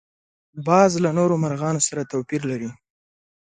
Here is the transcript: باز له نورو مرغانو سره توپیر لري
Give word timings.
باز 0.67 0.91
له 1.03 1.09
نورو 1.17 1.35
مرغانو 1.43 1.85
سره 1.87 2.09
توپیر 2.11 2.41
لري 2.51 2.69